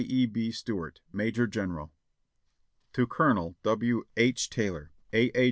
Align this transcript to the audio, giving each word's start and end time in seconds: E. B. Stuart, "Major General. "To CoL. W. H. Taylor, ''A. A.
E. 0.03 0.25
B. 0.25 0.49
Stuart, 0.51 0.99
"Major 1.13 1.45
General. 1.45 1.93
"To 2.93 3.05
CoL. 3.05 3.55
W. 3.61 4.03
H. 4.17 4.49
Taylor, 4.49 4.91
''A. 5.13 5.29
A. 5.35 5.39